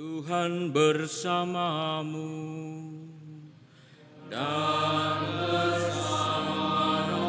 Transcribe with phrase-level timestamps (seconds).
[0.00, 2.32] Tuhan bersamamu
[4.32, 7.28] dan bersamamu.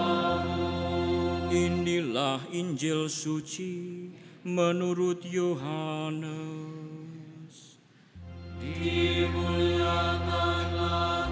[1.51, 4.07] Inilah Injil suci
[4.47, 6.31] menurut Yohanes.
[8.63, 11.27] Dimuliakanlah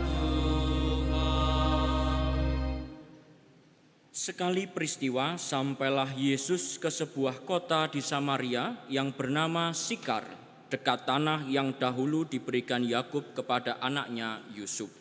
[4.12, 11.74] Sekali peristiwa sampailah Yesus ke sebuah kota di Samaria yang bernama Sikar, dekat tanah yang
[11.76, 14.94] dahulu diberikan Yakub kepada anaknya Yusuf.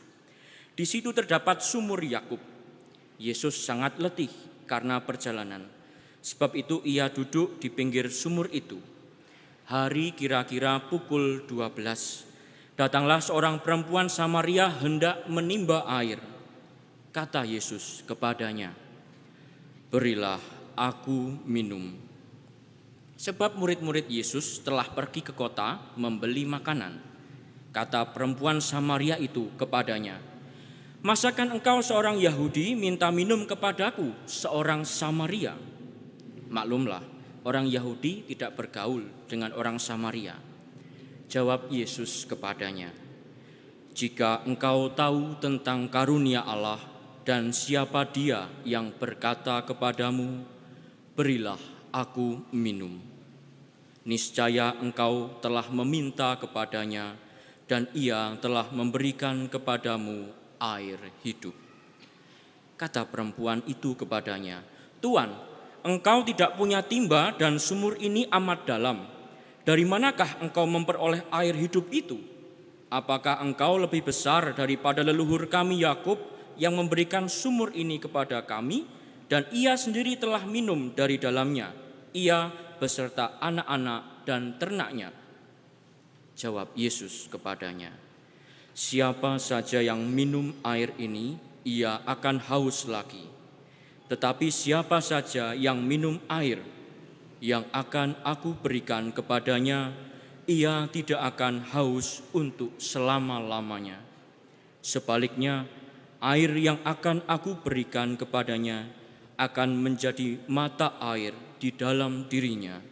[0.73, 2.41] Di situ terdapat sumur Yakub.
[3.21, 4.31] Yesus sangat letih
[4.65, 5.67] karena perjalanan.
[6.25, 8.81] Sebab itu ia duduk di pinggir sumur itu.
[9.69, 12.79] Hari kira-kira pukul 12.
[12.79, 16.23] Datanglah seorang perempuan Samaria hendak menimba air.
[17.11, 18.71] Kata Yesus kepadanya,
[19.91, 20.39] berilah
[20.79, 22.08] aku minum.
[23.19, 27.03] Sebab murid-murid Yesus telah pergi ke kota membeli makanan.
[27.75, 30.23] Kata perempuan Samaria itu kepadanya,
[31.03, 35.55] Masakan engkau seorang Yahudi minta minum kepadaku seorang Samaria?
[36.51, 37.03] Maklumlah,
[37.47, 40.39] orang Yahudi tidak bergaul dengan orang Samaria.
[41.27, 42.95] Jawab Yesus kepadanya,
[43.95, 46.83] Jika engkau tahu tentang karunia Allah
[47.23, 50.43] dan siapa dia yang berkata kepadamu,
[51.15, 53.01] berilah aku minum.
[54.09, 57.17] Niscaya engkau telah meminta kepadanya
[57.69, 61.53] dan ia telah memberikan kepadamu air hidup.
[62.79, 64.65] Kata perempuan itu kepadanya,
[64.99, 65.31] Tuan,
[65.85, 68.99] engkau tidak punya timba dan sumur ini amat dalam.
[69.63, 72.17] Dari manakah engkau memperoleh air hidup itu?
[72.89, 76.17] Apakah engkau lebih besar daripada leluhur kami Yakub
[76.57, 78.89] yang memberikan sumur ini kepada kami
[79.29, 81.71] dan ia sendiri telah minum dari dalamnya,
[82.17, 82.49] ia
[82.81, 85.13] beserta anak-anak dan ternaknya.
[86.33, 87.93] Jawab Yesus kepadanya,
[88.73, 93.27] Siapa saja yang minum air ini, ia akan haus lagi.
[94.09, 96.63] Tetapi siapa saja yang minum air
[97.45, 99.93] yang akan aku berikan kepadanya,
[100.49, 104.01] ia tidak akan haus untuk selama-lamanya.
[104.81, 105.67] Sebaliknya,
[106.23, 108.98] air yang akan aku berikan kepadanya
[109.39, 111.31] akan menjadi mata air
[111.63, 112.83] di dalam dirinya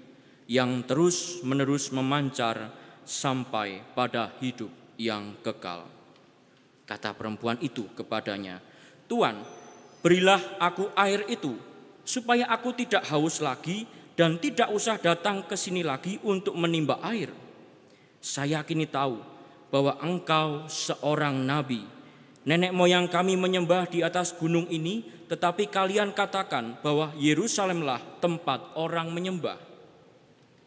[0.47, 2.71] yang terus-menerus memancar
[3.03, 5.91] sampai pada hidup yang kekal.
[6.87, 8.63] Kata perempuan itu kepadanya,
[9.11, 9.43] "Tuan,
[10.07, 11.59] berilah aku air itu
[12.07, 17.35] supaya aku tidak haus lagi dan tidak usah datang ke sini lagi untuk menimba air.
[18.23, 19.19] Saya kini tahu
[19.67, 21.83] bahwa engkau seorang nabi."
[22.47, 29.11] Nenek moyang kami menyembah di atas gunung ini, tetapi kalian katakan bahwa Yerusalemlah tempat orang
[29.11, 29.59] menyembah.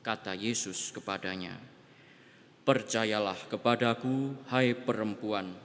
[0.03, 1.55] Kata Yesus kepadanya,
[2.67, 5.55] Percayalah kepadaku, hai perempuan,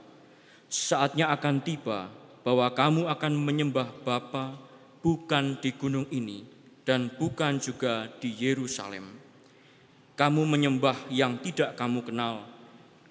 [0.71, 2.09] saatnya akan tiba
[2.41, 4.57] bahwa kamu akan menyembah Bapa
[5.05, 6.47] bukan di gunung ini
[6.81, 9.05] dan bukan juga di Yerusalem.
[10.15, 12.47] Kamu menyembah yang tidak kamu kenal,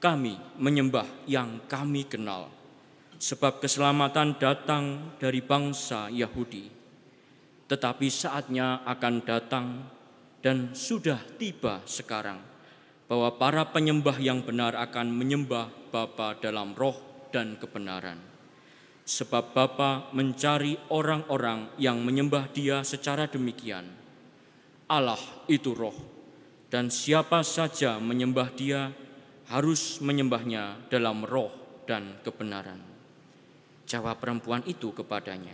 [0.01, 2.49] kami menyembah yang kami kenal
[3.25, 6.69] sebab keselamatan datang dari bangsa Yahudi.
[7.65, 9.67] Tetapi saatnya akan datang
[10.45, 12.37] dan sudah tiba sekarang
[13.09, 17.01] bahwa para penyembah yang benar akan menyembah Bapa dalam roh
[17.33, 18.21] dan kebenaran.
[19.09, 23.89] Sebab Bapa mencari orang-orang yang menyembah Dia secara demikian.
[24.85, 25.97] Allah itu roh,
[26.69, 28.93] dan siapa saja menyembah Dia
[29.49, 31.53] harus menyembahnya dalam roh
[31.89, 32.94] dan kebenaran.
[33.85, 35.53] Jawab perempuan itu kepadanya,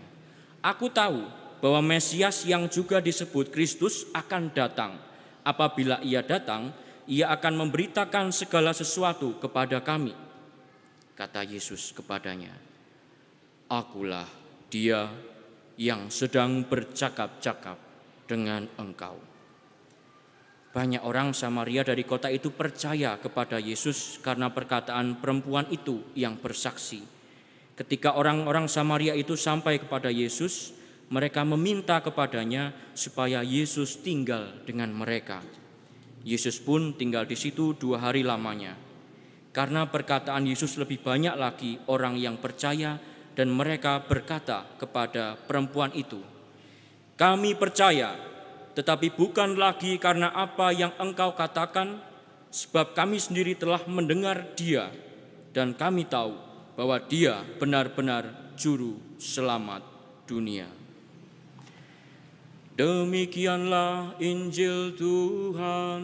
[0.62, 1.24] Aku tahu
[1.60, 4.96] bahwa Mesias yang juga disebut Kristus akan datang.
[5.40, 6.72] Apabila ia datang,
[7.08, 10.12] ia akan memberitakan segala sesuatu kepada kami.
[11.16, 12.52] Kata Yesus kepadanya,
[13.68, 14.28] Akulah
[14.72, 15.08] dia
[15.80, 17.76] yang sedang bercakap-cakap
[18.28, 19.16] dengan engkau.
[20.70, 27.19] Banyak orang Samaria dari kota itu percaya kepada Yesus karena perkataan perempuan itu yang bersaksi
[27.80, 30.76] Ketika orang-orang Samaria itu sampai kepada Yesus,
[31.08, 35.40] mereka meminta kepadanya supaya Yesus tinggal dengan mereka.
[36.20, 38.76] Yesus pun tinggal di situ dua hari lamanya.
[39.56, 43.00] Karena perkataan Yesus lebih banyak lagi orang yang percaya
[43.32, 46.20] dan mereka berkata kepada perempuan itu,
[47.16, 48.12] "Kami percaya,
[48.76, 51.96] tetapi bukan lagi karena apa yang engkau katakan,
[52.52, 54.92] sebab kami sendiri telah mendengar Dia
[55.56, 59.82] dan kami tahu bahwa Dia benar-benar juru selamat
[60.28, 60.68] dunia.
[62.78, 66.02] Demikianlah Injil Tuhan.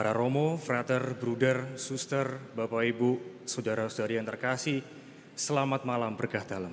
[0.00, 2.24] Para Romo, Frater, Bruder, Suster,
[2.56, 4.80] Bapak Ibu, Saudara-saudari yang terkasih,
[5.36, 6.72] selamat malam berkah dalam.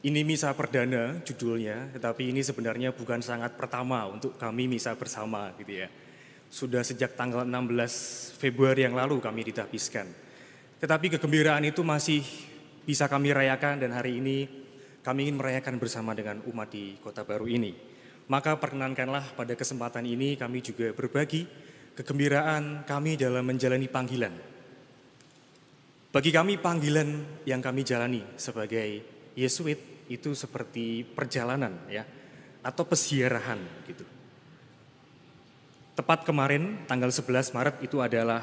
[0.00, 5.84] Ini misa perdana judulnya, tetapi ini sebenarnya bukan sangat pertama untuk kami misa bersama gitu
[5.84, 5.92] ya.
[6.48, 10.08] Sudah sejak tanggal 16 Februari yang lalu kami ditahbiskan.
[10.80, 12.24] Tetapi kegembiraan itu masih
[12.88, 14.48] bisa kami rayakan dan hari ini
[15.04, 17.92] kami ingin merayakan bersama dengan umat di kota baru ini.
[18.24, 21.44] Maka perkenankanlah pada kesempatan ini kami juga berbagi
[21.92, 24.34] kegembiraan kami dalam menjalani panggilan.
[26.14, 29.02] Bagi kami panggilan yang kami jalani sebagai
[29.34, 32.06] Yesuit itu seperti perjalanan ya
[32.62, 33.58] atau pesiarahan
[33.90, 34.06] gitu.
[35.94, 38.42] Tepat kemarin tanggal 11 Maret itu adalah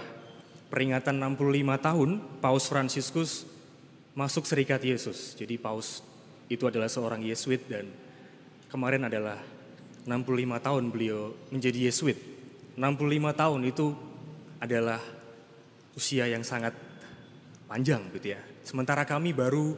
[0.71, 3.43] peringatan 65 tahun Paus Fransiskus
[4.15, 5.35] masuk Serikat Yesus.
[5.35, 6.03] Jadi Paus
[6.51, 7.87] itu adalah seorang Yesuit dan
[8.67, 9.39] kemarin adalah
[10.05, 12.17] 65 tahun beliau menjadi Yesuit.
[12.77, 13.93] 65 tahun itu
[14.61, 15.01] adalah
[15.93, 16.73] usia yang sangat
[17.67, 18.41] panjang gitu ya.
[18.61, 19.75] Sementara kami baru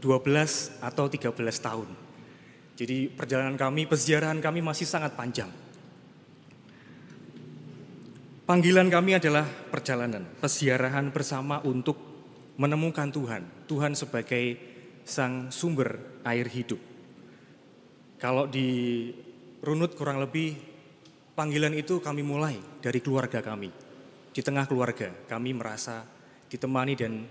[0.00, 1.88] 12 atau 13 tahun.
[2.76, 5.48] Jadi perjalanan kami, peziarahan kami masih sangat panjang.
[8.46, 11.98] Panggilan kami adalah perjalanan, peziarahan bersama untuk
[12.60, 13.42] menemukan Tuhan.
[13.66, 14.54] Tuhan sebagai
[15.02, 16.78] sang sumber air hidup.
[18.22, 19.10] Kalau di
[19.66, 20.54] runut kurang lebih
[21.34, 23.66] panggilan itu kami mulai dari keluarga kami.
[24.30, 26.06] Di tengah keluarga kami merasa
[26.46, 27.26] ditemani dan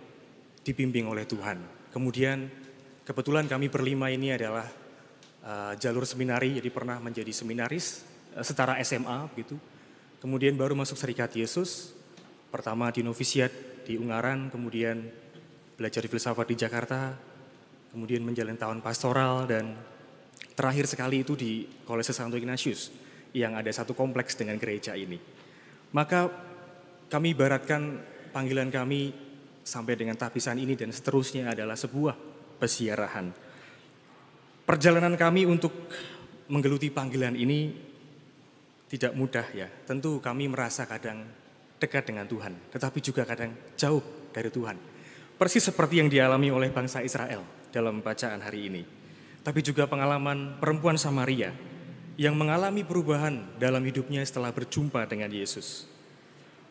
[0.67, 1.89] dibimbing oleh Tuhan.
[1.95, 2.51] Kemudian
[3.07, 4.67] kebetulan kami berlima ini adalah
[5.47, 8.03] uh, jalur seminari, jadi pernah menjadi seminaris
[8.35, 9.55] uh, setara SMA gitu.
[10.19, 11.95] Kemudian baru masuk Serikat Yesus,
[12.51, 13.53] pertama di novisiat
[13.87, 15.07] di Ungaran, kemudian
[15.77, 17.13] belajar filsafat di Jakarta,
[17.93, 19.94] kemudian menjalani tahun pastoral dan
[20.55, 22.89] terakhir sekali itu di Kolese Santo Ignatius
[23.35, 25.19] yang ada satu kompleks dengan gereja ini.
[25.91, 26.31] Maka
[27.11, 27.99] kami ibaratkan
[28.31, 29.11] panggilan kami
[29.61, 32.15] sampai dengan tapisan ini dan seterusnya adalah sebuah
[32.57, 33.31] pesiarahan.
[34.65, 35.71] Perjalanan kami untuk
[36.49, 37.69] menggeluti panggilan ini
[38.89, 39.67] tidak mudah ya.
[39.85, 41.27] Tentu kami merasa kadang
[41.77, 44.77] dekat dengan Tuhan, tetapi juga kadang jauh dari Tuhan.
[45.35, 49.04] Persis seperti yang dialami oleh bangsa Israel dalam bacaan hari ini.
[49.45, 51.53] Tapi juga pengalaman perempuan Samaria
[52.17, 55.85] yang mengalami perubahan dalam hidupnya setelah berjumpa dengan Yesus.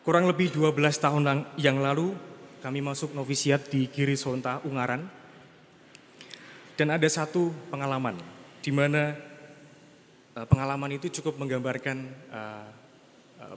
[0.03, 2.11] Kurang lebih 12 tahun yang lalu
[2.59, 5.07] kami masuk novisiat di Giri Sonta, Ungaran.
[6.75, 8.19] Dan ada satu pengalaman
[8.59, 9.15] di mana
[10.35, 12.67] Eh, pengalaman itu cukup menggambarkan uh,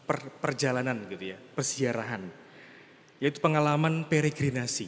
[0.07, 2.23] per, perjalanan gitu ya, persiarahan.
[3.19, 4.87] Yaitu pengalaman peregrinasi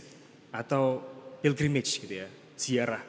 [0.55, 1.03] atau
[1.43, 3.03] pilgrimage gitu ya, ziarah.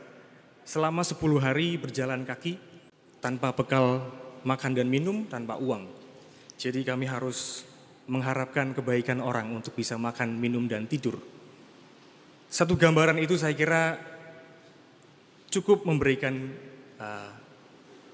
[0.62, 2.58] Selama 10 hari berjalan kaki
[3.18, 4.06] tanpa bekal
[4.46, 5.90] makan dan minum, tanpa uang.
[6.58, 7.66] Jadi kami harus
[8.06, 11.18] mengharapkan kebaikan orang untuk bisa makan, minum, dan tidur.
[12.52, 13.96] Satu gambaran itu saya kira
[15.48, 16.52] cukup memberikan
[17.00, 17.32] uh,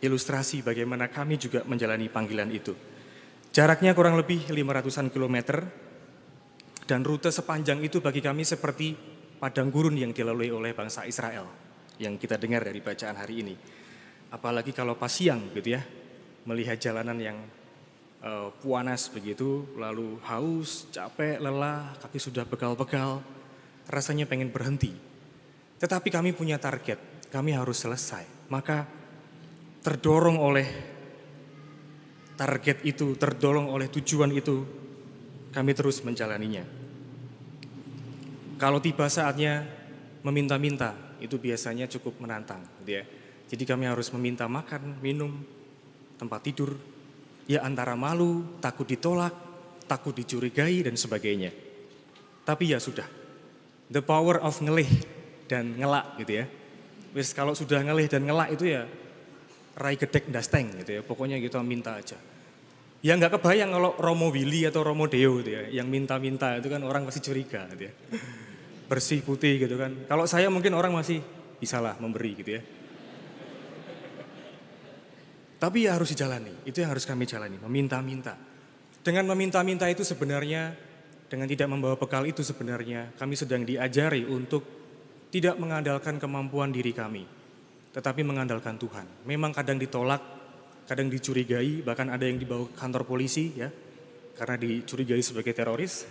[0.04, 2.78] ilustrasi bagaimana kami juga menjalani panggilan itu.
[3.52, 5.66] Jaraknya kurang lebih 500-an kilometer
[6.86, 8.94] dan rute sepanjang itu bagi kami seperti
[9.42, 11.67] padang gurun yang dilalui oleh bangsa Israel
[11.98, 13.56] yang kita dengar dari bacaan hari ini.
[14.30, 15.82] Apalagi kalau pas siang gitu ya,
[16.48, 17.38] melihat jalanan yang
[18.24, 23.22] uh, puanas begitu, lalu haus, capek, lelah, kaki sudah begal-begal,
[23.88, 24.92] rasanya pengen berhenti.
[25.78, 28.50] Tetapi kami punya target, kami harus selesai.
[28.50, 28.88] Maka
[29.86, 30.68] terdorong oleh
[32.36, 34.66] target itu, terdorong oleh tujuan itu,
[35.56, 36.66] kami terus menjalaninya.
[38.58, 39.70] Kalau tiba saatnya
[40.26, 43.04] meminta-minta, itu biasanya cukup menantang, gitu ya.
[43.48, 45.32] Jadi kami harus meminta makan, minum,
[46.20, 46.76] tempat tidur,
[47.48, 49.32] ya antara malu, takut ditolak,
[49.88, 51.56] takut dicurigai dan sebagainya.
[52.44, 53.08] Tapi ya sudah,
[53.88, 54.88] the power of ngelih
[55.48, 56.46] dan ngelak gitu ya.
[57.16, 58.84] Wis kalau sudah ngelih dan ngelak itu ya
[59.80, 61.02] Rai Gedek Dasteng gitu ya.
[61.02, 62.20] Pokoknya gitu minta aja.
[63.00, 65.64] Ya nggak kebayang kalau Romo Willy atau Romo Deo gitu ya.
[65.72, 67.94] Yang minta-minta itu kan orang pasti curiga gitu ya.
[68.88, 70.08] Bersih putih gitu kan.
[70.08, 71.20] Kalau saya mungkin orang masih
[71.60, 72.62] bisa lah memberi gitu ya.
[75.58, 76.64] Tapi ya harus dijalani.
[76.64, 77.58] Itu yang harus kami jalani.
[77.60, 78.38] Meminta-minta.
[79.02, 80.76] Dengan meminta-minta itu sebenarnya
[81.28, 84.64] dengan tidak membawa bekal itu sebenarnya kami sedang diajari untuk
[85.28, 87.28] tidak mengandalkan kemampuan diri kami,
[87.92, 89.28] tetapi mengandalkan Tuhan.
[89.28, 90.24] Memang kadang ditolak,
[90.88, 93.68] kadang dicurigai, bahkan ada yang dibawa ke kantor polisi ya,
[94.40, 96.08] karena dicurigai sebagai teroris.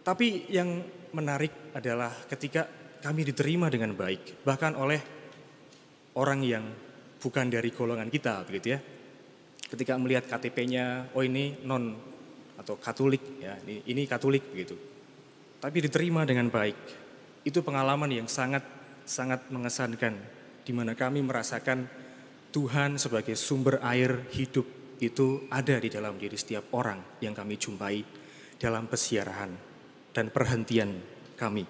[0.00, 0.80] Tapi yang
[1.12, 2.64] menarik adalah ketika
[3.00, 5.00] kami diterima dengan baik, bahkan oleh
[6.16, 6.64] orang yang
[7.20, 8.80] bukan dari golongan kita, begitu ya.
[9.70, 11.94] Ketika melihat KTP-nya, oh ini non
[12.58, 14.76] atau Katolik, ya ini, ini Katolik begitu.
[15.60, 16.76] Tapi diterima dengan baik.
[17.44, 18.64] Itu pengalaman yang sangat
[19.04, 20.16] sangat mengesankan,
[20.64, 21.88] di mana kami merasakan
[22.50, 24.66] Tuhan sebagai sumber air hidup
[25.00, 28.04] itu ada di dalam diri setiap orang yang kami jumpai
[28.60, 29.69] dalam pesiarahan
[30.10, 30.98] dan perhentian
[31.38, 31.64] kami.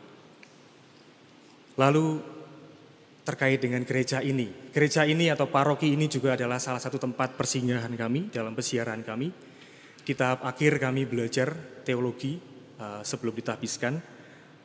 [1.77, 2.07] Lalu
[3.25, 4.51] terkait dengan gereja ini.
[4.75, 9.31] Gereja ini atau paroki ini juga adalah salah satu tempat persinggahan kami dalam pesiaran kami.
[10.01, 11.55] Di tahap akhir kami belajar
[11.87, 12.41] teologi
[12.81, 14.01] uh, sebelum ditahbiskan.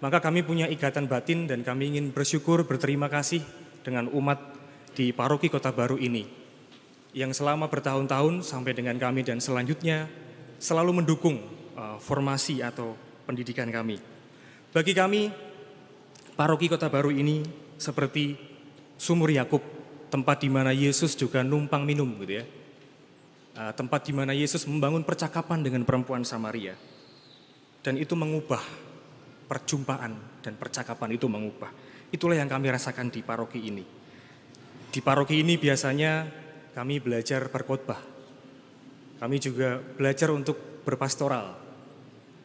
[0.02, 3.44] Maka kami punya ikatan batin dan kami ingin bersyukur berterima kasih
[3.86, 4.40] dengan umat
[4.96, 6.26] di paroki Kota Baru ini
[7.16, 10.12] yang selama bertahun-tahun sampai dengan kami dan selanjutnya
[10.60, 11.40] selalu mendukung
[11.80, 14.00] uh, formasi atau pendidikan kami.
[14.72, 15.34] Bagi kami
[16.38, 17.42] paroki Kota Baru ini
[17.76, 18.38] seperti
[18.96, 19.62] sumur Yakub,
[20.14, 22.46] tempat di mana Yesus juga numpang minum gitu ya.
[23.56, 26.76] Uh, tempat di mana Yesus membangun percakapan dengan perempuan Samaria.
[27.80, 28.60] Dan itu mengubah
[29.48, 31.72] perjumpaan dan percakapan itu mengubah.
[32.12, 33.86] Itulah yang kami rasakan di paroki ini.
[34.92, 36.28] Di paroki ini biasanya
[36.76, 38.02] kami belajar berkhotbah.
[39.16, 41.65] Kami juga belajar untuk berpastoral,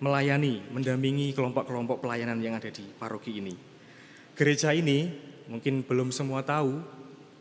[0.00, 3.52] melayani, mendampingi kelompok-kelompok pelayanan yang ada di paroki ini.
[4.32, 5.12] Gereja ini
[5.52, 6.80] mungkin belum semua tahu,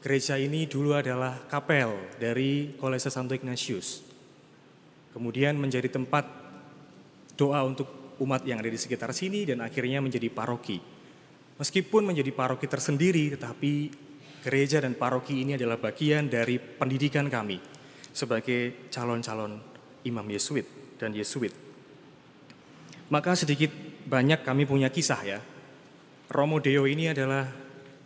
[0.03, 4.03] gereja ini dulu adalah kapel dari Kolese Santo Ignatius.
[5.15, 6.27] Kemudian menjadi tempat
[7.39, 10.83] doa untuk umat yang ada di sekitar sini dan akhirnya menjadi paroki.
[11.55, 13.71] Meskipun menjadi paroki tersendiri, tetapi
[14.43, 17.59] gereja dan paroki ini adalah bagian dari pendidikan kami
[18.11, 19.59] sebagai calon-calon
[20.03, 20.67] imam Yesuit
[20.99, 21.68] dan Yesuit.
[23.09, 23.73] Maka sedikit
[24.05, 25.39] banyak kami punya kisah ya.
[26.29, 27.49] Romo Deo ini adalah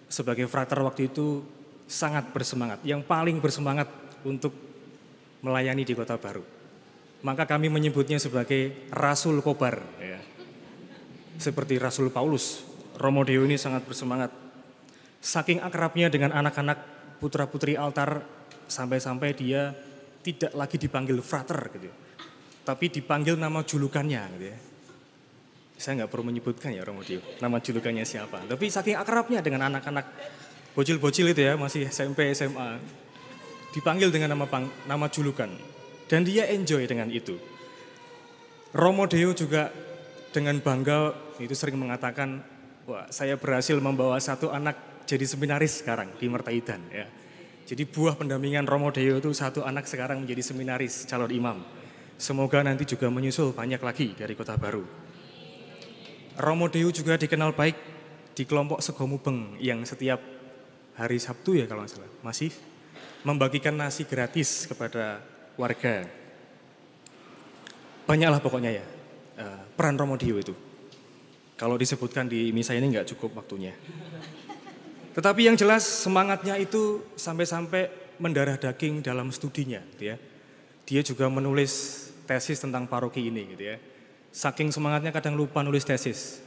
[0.08, 1.44] sebagai frater waktu itu
[1.84, 3.92] sangat bersemangat, yang paling bersemangat
[4.24, 4.56] untuk
[5.44, 6.44] melayani di Kota Baru.
[7.24, 9.84] Maka kami menyebutnya sebagai Rasul Kobar.
[10.00, 10.20] Ya.
[11.36, 12.64] Seperti Rasul Paulus,
[12.96, 14.32] Romo Deo ini sangat bersemangat.
[15.24, 16.80] Saking akrabnya dengan anak-anak
[17.20, 18.24] putra-putri altar,
[18.68, 19.76] sampai-sampai dia
[20.24, 21.92] tidak lagi dipanggil frater gitu.
[22.64, 24.60] Tapi dipanggil nama julukannya gitu ya.
[25.84, 28.48] Saya nggak perlu menyebutkan ya Romo Dio, nama julukannya siapa.
[28.48, 30.08] Tapi saking akrabnya dengan anak-anak
[30.72, 32.80] bocil-bocil itu ya, masih SMP, SMA.
[33.76, 35.52] Dipanggil dengan nama pang, nama julukan.
[36.08, 37.36] Dan dia enjoy dengan itu.
[38.72, 39.76] Romo Deo juga
[40.32, 42.40] dengan bangga itu sering mengatakan,
[42.88, 47.12] wah saya berhasil membawa satu anak jadi seminaris sekarang di Mertaidan ya.
[47.68, 51.60] Jadi buah pendampingan Romo Deo itu satu anak sekarang menjadi seminaris calon imam.
[52.16, 55.12] Semoga nanti juga menyusul banyak lagi dari kota baru.
[56.34, 57.78] Romo Deo juga dikenal baik
[58.34, 60.18] di kelompok Segomubeng yang setiap
[60.98, 62.50] hari Sabtu ya kalau nggak salah masih
[63.22, 65.22] membagikan nasi gratis kepada
[65.58, 66.10] warga.
[68.10, 68.86] Banyaklah pokoknya ya
[69.38, 70.58] eh, peran Romo Deo itu.
[71.54, 73.78] Kalau disebutkan di misa ini nggak cukup waktunya.
[75.14, 80.18] Tetapi yang jelas semangatnya itu sampai-sampai mendarah daging dalam studinya gitu ya.
[80.84, 83.78] Dia juga menulis tesis tentang paroki ini gitu ya
[84.34, 86.42] Saking semangatnya kadang lupa nulis tesis.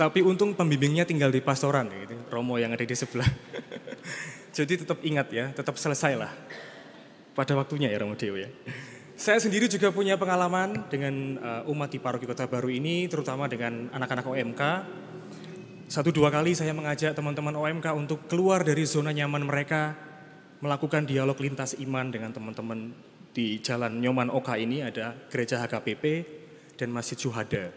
[0.00, 3.28] Tapi untung pembimbingnya tinggal di pastoran gitu, Romo yang ada di sebelah.
[4.56, 6.32] Jadi tetap ingat ya, tetap selesai lah.
[7.36, 8.48] Pada waktunya ya Romo Dewa ya.
[9.16, 13.92] Saya sendiri juga punya pengalaman dengan uh, umat di paroki Kota Baru ini, terutama dengan
[13.92, 14.62] anak-anak OMK.
[15.92, 19.92] Satu dua kali saya mengajak teman-teman OMK untuk keluar dari zona nyaman mereka,
[20.64, 22.96] melakukan dialog lintas iman dengan teman-teman
[23.36, 26.04] di Jalan Nyoman Oka ini ada gereja HKPP,
[26.76, 27.72] dan Masjid Syuhada.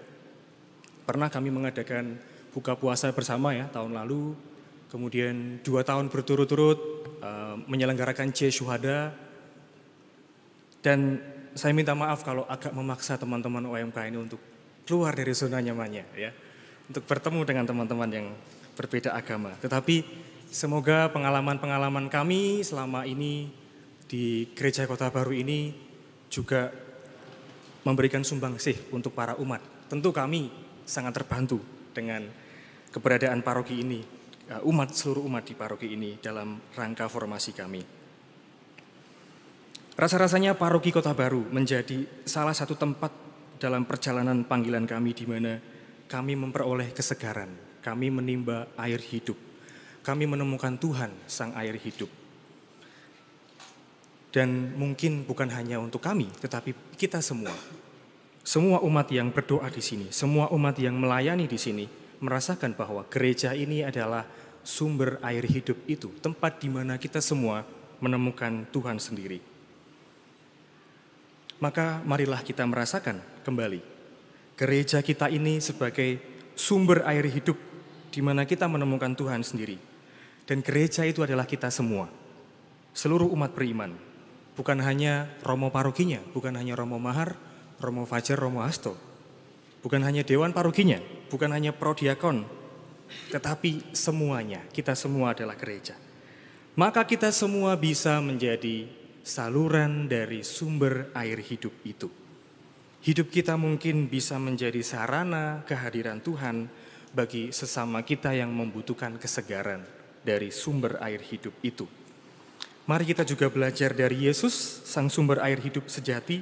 [1.07, 2.19] Pernah kami mengadakan
[2.53, 4.35] buka puasa bersama ya tahun lalu,
[4.91, 6.79] kemudian dua tahun berturut-turut
[7.23, 9.15] uh, menyelenggarakan C Syuhada,
[10.85, 11.17] dan
[11.57, 14.39] saya minta maaf kalau agak memaksa teman-teman OMK ini untuk
[14.85, 16.31] keluar dari zona nyamannya ya,
[16.85, 18.27] untuk bertemu dengan teman-teman yang
[18.77, 19.55] berbeda agama.
[19.59, 20.05] Tetapi
[20.49, 23.49] semoga pengalaman-pengalaman kami selama ini
[24.09, 25.69] di Gereja Kota Baru ini
[26.33, 26.88] juga
[27.89, 29.89] memberikan sumbangsih untuk para umat.
[29.89, 30.53] Tentu kami
[30.85, 31.57] sangat terbantu
[31.89, 32.29] dengan
[32.93, 34.05] keberadaan paroki ini,
[34.53, 37.81] uh, umat seluruh umat di paroki ini dalam rangka formasi kami.
[39.97, 43.11] Rasa-rasanya paroki Kota Baru menjadi salah satu tempat
[43.59, 45.59] dalam perjalanan panggilan kami di mana
[46.07, 47.51] kami memperoleh kesegaran,
[47.83, 49.35] kami menimba air hidup,
[50.05, 52.18] kami menemukan Tuhan, Sang Air Hidup.
[54.29, 57.53] Dan mungkin bukan hanya untuk kami, tetapi kita semua.
[58.45, 61.85] Semua umat yang berdoa di sini, semua umat yang melayani di sini,
[62.21, 64.25] merasakan bahwa gereja ini adalah
[64.61, 67.65] sumber air hidup itu, tempat di mana kita semua
[67.97, 69.41] menemukan Tuhan sendiri.
[71.59, 73.99] Maka marilah kita merasakan kembali
[74.59, 76.19] gereja kita ini sebagai
[76.51, 77.55] sumber air hidup
[78.11, 79.79] di mana kita menemukan Tuhan sendiri.
[80.43, 82.11] Dan gereja itu adalah kita semua,
[82.91, 83.95] seluruh umat beriman,
[84.59, 87.39] bukan hanya Romo parokinya, bukan hanya Romo Mahar,
[87.79, 88.99] Romo Fajar, Romo Hasto,
[89.79, 90.99] bukan hanya Dewan parokinya,
[91.31, 92.43] bukan hanya Prodiakon,
[93.31, 95.95] tetapi semuanya, kita semua adalah gereja.
[96.75, 98.91] Maka kita semua bisa menjadi
[99.23, 102.11] saluran dari sumber air hidup itu.
[102.99, 106.67] Hidup kita mungkin bisa menjadi sarana kehadiran Tuhan
[107.15, 109.87] bagi sesama kita yang membutuhkan kesegaran
[110.19, 111.87] dari sumber air hidup itu.
[112.89, 116.41] Mari kita juga belajar dari Yesus, sang sumber air hidup sejati,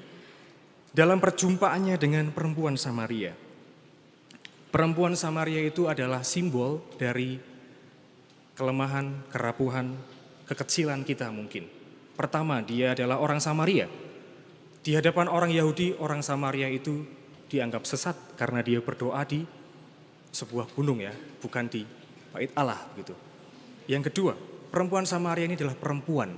[0.95, 3.35] dalam perjumpaannya dengan perempuan Samaria.
[4.71, 7.35] Perempuan Samaria itu adalah simbol dari
[8.55, 9.99] kelemahan, kerapuhan,
[10.47, 11.67] kekecilan kita mungkin.
[12.15, 13.91] Pertama, dia adalah orang Samaria.
[14.79, 17.03] Di hadapan orang Yahudi, orang Samaria itu
[17.51, 19.43] dianggap sesat karena dia berdoa di
[20.31, 21.11] sebuah gunung ya,
[21.43, 21.83] bukan di
[22.31, 23.11] bait Allah gitu.
[23.91, 24.33] Yang kedua,
[24.69, 26.35] perempuan Samaria ini adalah perempuan.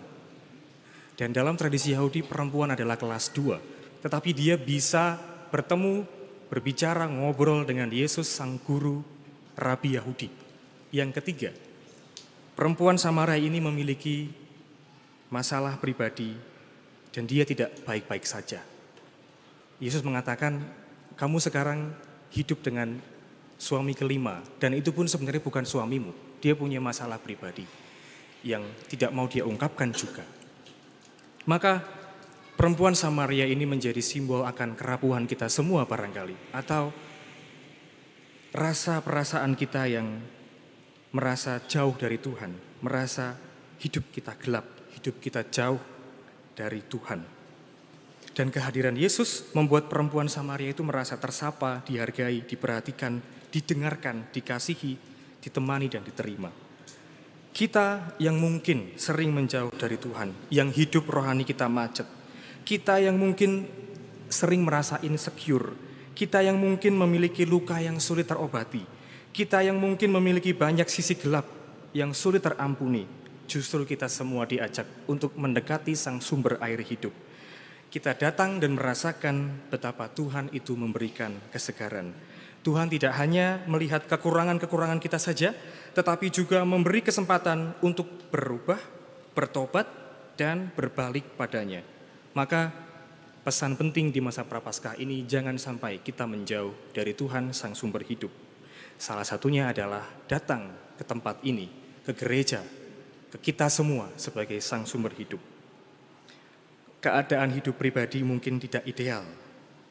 [1.19, 3.59] Dan dalam tradisi Yahudi perempuan adalah kelas dua.
[3.99, 5.19] Tetapi dia bisa
[5.51, 6.07] bertemu,
[6.47, 9.03] berbicara, ngobrol dengan Yesus sang guru
[9.59, 10.31] Rabi Yahudi.
[10.95, 11.51] Yang ketiga,
[12.55, 14.31] perempuan Samaria ini memiliki
[15.27, 16.33] masalah pribadi
[17.11, 18.63] dan dia tidak baik-baik saja.
[19.83, 20.63] Yesus mengatakan,
[21.19, 21.91] kamu sekarang
[22.31, 22.95] hidup dengan
[23.59, 26.15] suami kelima dan itu pun sebenarnya bukan suamimu.
[26.39, 27.88] Dia punya masalah pribadi
[28.43, 30.23] yang tidak mau dia ungkapkan juga.
[31.47, 31.81] Maka
[32.55, 36.91] perempuan Samaria ini menjadi simbol akan kerapuhan kita semua barangkali atau
[38.53, 40.19] rasa perasaan kita yang
[41.09, 42.53] merasa jauh dari Tuhan,
[42.85, 43.33] merasa
[43.81, 45.81] hidup kita gelap, hidup kita jauh
[46.53, 47.21] dari Tuhan.
[48.29, 54.95] Dan kehadiran Yesus membuat perempuan Samaria itu merasa tersapa, dihargai, diperhatikan, didengarkan, dikasihi,
[55.41, 56.68] ditemani dan diterima.
[57.49, 62.05] Kita yang mungkin sering menjauh dari Tuhan, yang hidup rohani kita macet,
[62.61, 63.65] kita yang mungkin
[64.29, 65.73] sering merasa insecure,
[66.13, 68.85] kita yang mungkin memiliki luka yang sulit terobati,
[69.33, 71.49] kita yang mungkin memiliki banyak sisi gelap
[71.91, 73.09] yang sulit terampuni,
[73.49, 77.11] justru kita semua diajak untuk mendekati sang sumber air hidup.
[77.89, 82.13] Kita datang dan merasakan betapa Tuhan itu memberikan kesegaran
[82.59, 85.55] Tuhan tidak hanya melihat kekurangan-kekurangan kita saja,
[85.95, 88.79] tetapi juga memberi kesempatan untuk berubah,
[89.31, 89.87] bertobat,
[90.35, 91.83] dan berbalik padanya.
[92.35, 92.71] Maka
[93.43, 98.31] pesan penting di masa prapaskah ini jangan sampai kita menjauh dari Tuhan sang sumber hidup.
[98.99, 101.71] Salah satunya adalah datang ke tempat ini,
[102.03, 102.59] ke gereja,
[103.31, 105.39] ke kita semua sebagai sang sumber hidup.
[106.99, 109.23] Keadaan hidup pribadi mungkin tidak ideal,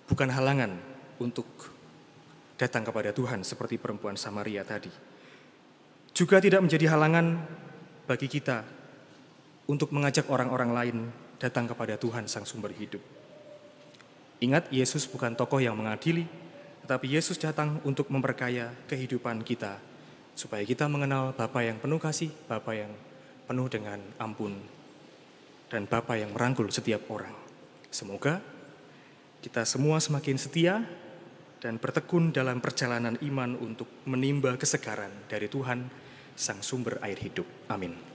[0.04, 0.76] bukan halangan
[1.16, 1.48] untuk
[2.59, 4.90] datang kepada Tuhan seperti perempuan Samaria tadi.
[6.11, 7.38] Juga tidak menjadi halangan
[8.11, 8.66] bagi kita
[9.71, 10.97] untuk mengajak orang-orang lain
[11.38, 13.01] datang kepada Tuhan sang sumber hidup.
[14.42, 16.27] Ingat Yesus bukan tokoh yang mengadili,
[16.83, 19.79] tetapi Yesus datang untuk memperkaya kehidupan kita
[20.35, 22.90] supaya kita mengenal Bapa yang penuh kasih, Bapa yang
[23.47, 24.55] penuh dengan ampun
[25.71, 27.35] dan Bapa yang merangkul setiap orang.
[27.90, 28.42] Semoga
[29.42, 30.83] kita semua semakin setia
[31.59, 35.90] dan bertekun dalam perjalanan iman untuk menimba kesegaran dari Tuhan,
[36.38, 37.47] Sang Sumber Air Hidup.
[37.68, 38.08] Amin.